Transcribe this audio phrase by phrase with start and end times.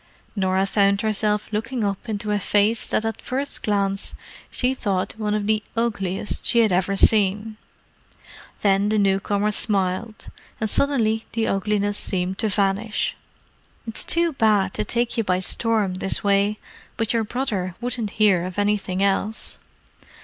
[0.35, 4.15] Norah found herself looking up into a face that at the first glance
[4.49, 7.55] she thought one of the ugliest she had ever seen.
[8.63, 13.15] Then the newcomer smiled, and suddenly the ugliness seemed to vanish.
[13.85, 16.57] "It's too bad to take you by storm this way.
[16.97, 19.59] But your brother wouldn't hear of anything else."